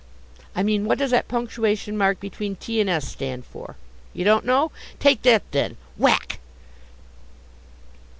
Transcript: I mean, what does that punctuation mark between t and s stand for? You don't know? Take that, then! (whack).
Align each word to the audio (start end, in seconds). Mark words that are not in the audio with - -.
I 0.55 0.63
mean, 0.63 0.85
what 0.85 0.97
does 0.97 1.11
that 1.11 1.27
punctuation 1.27 1.95
mark 1.95 2.19
between 2.19 2.55
t 2.55 2.81
and 2.81 2.89
s 2.89 3.07
stand 3.07 3.45
for? 3.45 3.75
You 4.15 4.25
don't 4.25 4.45
know? 4.45 4.71
Take 4.99 5.21
that, 5.21 5.43
then! 5.51 5.77
(whack). 5.95 6.39